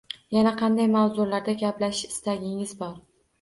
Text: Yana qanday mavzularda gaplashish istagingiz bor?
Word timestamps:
Yana 0.35 0.53
qanday 0.61 0.87
mavzularda 0.95 1.55
gaplashish 1.61 2.01
istagingiz 2.17 2.75
bor? 2.83 2.99